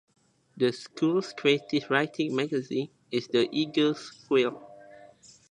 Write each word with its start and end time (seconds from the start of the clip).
The 0.57 0.71
school's 0.73 1.31
creative 1.33 1.87
writing 1.91 2.35
magazine 2.35 2.89
is 3.11 3.27
the 3.27 3.47
"Eagle's 3.51 4.09
Quill". 4.27 4.59